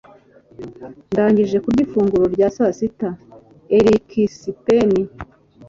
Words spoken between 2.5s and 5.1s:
sasita. (erikspen)